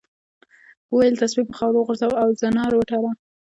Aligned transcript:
وویل 0.91 1.15
تسبیح 1.21 1.45
په 1.47 1.55
خاورو 1.57 1.79
وغورځوه 1.79 2.15
او 2.23 2.27
زنار 2.41 2.71
وتړه. 2.75 3.11